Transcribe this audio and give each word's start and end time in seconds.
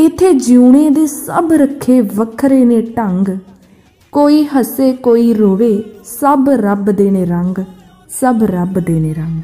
ਇਥੇ 0.00 0.32
ਜਿਉਣੇ 0.32 0.90
ਦੇ 0.90 1.06
ਸਭ 1.06 1.52
ਰੱਖੇ 1.52 2.00
ਵੱਖਰੇ 2.00 2.64
ਨੇ 2.64 2.80
ਢੰਗ। 2.80 3.38
ਕੋਈ 4.12 4.44
ਹੱਸੇ 4.44 4.92
ਕੋਈ 4.92 5.34
ਰੋਵੇ, 5.34 5.84
ਸਭ 6.04 6.48
ਰੱਬ 6.52 6.90
ਦੇ 6.90 7.10
ਨੇ 7.10 7.24
ਰੰਗ, 7.24 7.62
ਸਭ 8.08 8.36
ਰੱਬ 8.42 8.80
ਦੇ 8.80 9.00
ਨੇ 9.00 9.14
ਰੰਗ। 9.14 9.42